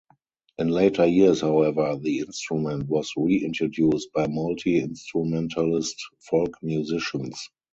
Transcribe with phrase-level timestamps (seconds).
[0.57, 7.51] In later years, however, the instrument was reintroduced by multi-instrumentalist folk musicians.